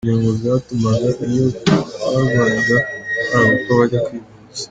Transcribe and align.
Ibyo 0.03 0.13
ngo 0.19 0.29
byatumaga 0.39 1.09
iyo 1.29 1.45
barwaraga 2.09 2.77
baburaga 3.31 3.53
uko 3.57 3.69
bajya 3.79 3.99
kwivuza. 4.05 4.59